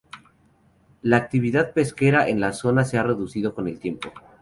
[1.03, 4.09] La actividad pesquera en la zona se ha reducido con el tiempo.